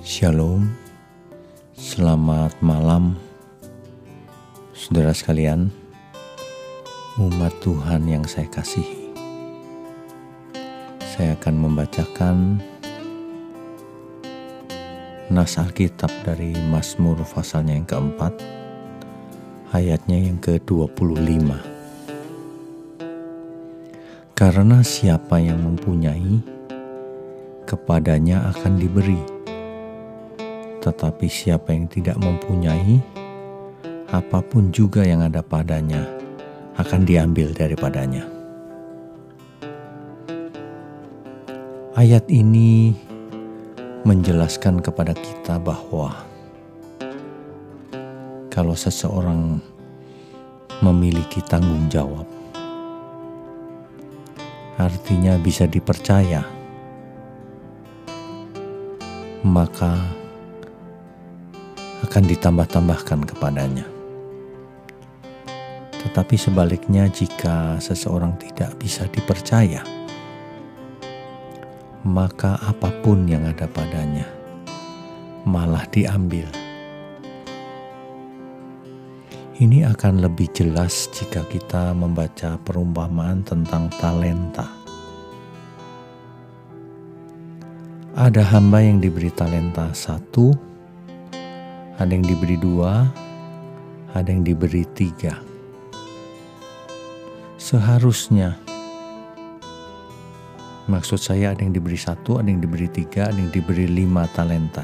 [0.00, 0.72] Shalom,
[1.76, 3.12] selamat malam,
[4.72, 5.68] saudara sekalian,
[7.20, 9.12] umat Tuhan yang saya kasihi.
[11.12, 12.36] Saya akan membacakan
[15.28, 18.32] nas Alkitab dari Mazmur pasalnya yang keempat,
[19.76, 21.52] ayatnya yang ke-25.
[24.32, 26.40] Karena siapa yang mempunyai,
[27.68, 29.41] kepadanya akan diberi
[30.82, 32.98] tetapi siapa yang tidak mempunyai,
[34.10, 36.02] apa pun juga yang ada padanya
[36.74, 38.26] akan diambil daripadanya.
[41.94, 42.98] Ayat ini
[44.02, 46.10] menjelaskan kepada kita bahwa
[48.50, 49.62] kalau seseorang
[50.82, 52.26] memiliki tanggung jawab,
[54.80, 56.42] artinya bisa dipercaya,
[59.46, 60.21] maka
[62.02, 63.86] akan ditambah-tambahkan kepadanya.
[66.02, 69.86] Tetapi sebaliknya, jika seseorang tidak bisa dipercaya,
[72.02, 74.26] maka apa pun yang ada padanya
[75.46, 76.46] malah diambil.
[79.62, 84.66] Ini akan lebih jelas jika kita membaca perumpamaan tentang talenta.
[88.18, 90.50] Ada hamba yang diberi talenta satu,
[92.02, 93.06] ada yang diberi dua,
[94.10, 95.38] ada yang diberi tiga.
[97.62, 98.58] Seharusnya,
[100.90, 104.82] maksud saya ada yang diberi satu, ada yang diberi tiga, ada yang diberi lima talenta.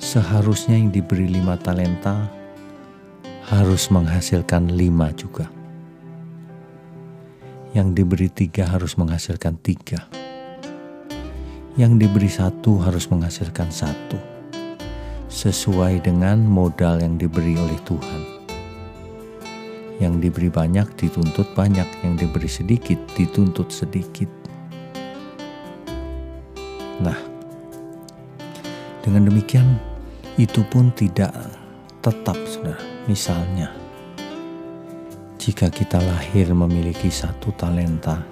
[0.00, 2.24] Seharusnya yang diberi lima talenta
[3.52, 5.52] harus menghasilkan lima juga.
[7.76, 10.08] Yang diberi tiga harus menghasilkan tiga.
[11.76, 14.33] Yang diberi satu harus menghasilkan satu
[15.34, 18.22] sesuai dengan modal yang diberi oleh Tuhan.
[19.98, 24.30] Yang diberi banyak dituntut banyak, yang diberi sedikit dituntut sedikit.
[27.02, 27.18] Nah,
[29.02, 29.74] dengan demikian
[30.38, 31.34] itu pun tidak
[31.98, 32.78] tetap, saudara.
[33.10, 33.74] Misalnya,
[35.42, 38.22] jika kita lahir memiliki satu talenta,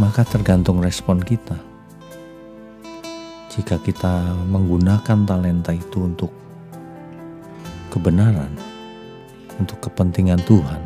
[0.00, 1.65] maka tergantung respon kita
[3.56, 6.28] jika kita menggunakan talenta itu untuk
[7.88, 8.52] kebenaran,
[9.56, 10.80] untuk kepentingan Tuhan,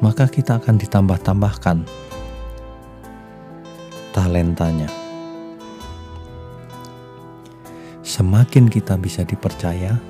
[0.00, 1.84] maka kita akan ditambah-tambahkan
[4.16, 4.88] talentanya.
[8.00, 10.00] Semakin kita bisa dipercaya,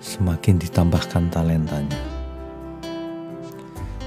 [0.00, 2.00] semakin ditambahkan talentanya.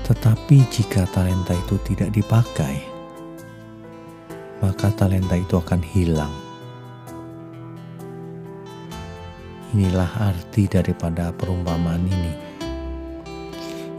[0.10, 2.89] Tetapi jika talenta itu tidak dipakai,
[4.60, 6.32] maka talenta itu akan hilang.
[9.76, 12.34] Inilah arti daripada perumpamaan ini.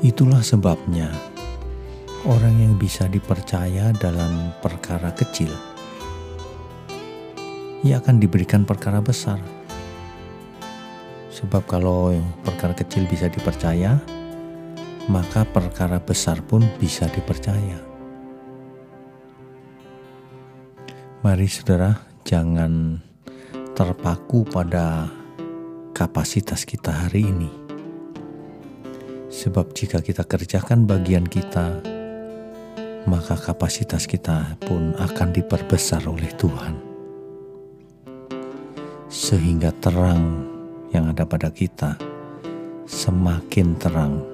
[0.01, 1.13] Itulah sebabnya
[2.25, 5.53] orang yang bisa dipercaya dalam perkara kecil,
[7.85, 9.41] ia akan diberikan perkara besar.
[11.31, 12.13] Sebab kalau
[12.45, 13.97] perkara kecil bisa dipercaya,
[15.09, 17.90] maka perkara besar pun bisa dipercaya.
[21.21, 22.97] Mari saudara, jangan
[23.77, 25.05] terpaku pada
[25.93, 27.53] kapasitas kita hari ini.
[29.29, 31.85] Sebab jika kita kerjakan bagian kita,
[33.05, 36.81] maka kapasitas kita pun akan diperbesar oleh Tuhan.
[39.13, 40.49] Sehingga terang
[40.89, 42.01] yang ada pada kita
[42.89, 44.25] semakin terang,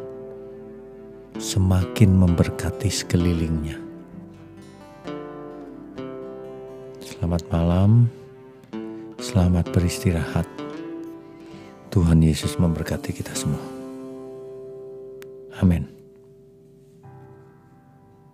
[1.35, 3.86] semakin memberkati sekelilingnya.
[7.27, 8.07] Selamat malam,
[9.19, 10.47] selamat beristirahat.
[11.91, 13.67] Tuhan Yesus memberkati kita semua.
[15.59, 15.96] Amin.